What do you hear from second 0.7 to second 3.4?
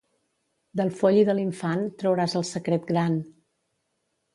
Del foll i de l'infant trauràs el secret gran.